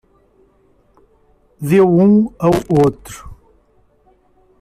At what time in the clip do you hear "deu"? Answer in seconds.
1.69-1.87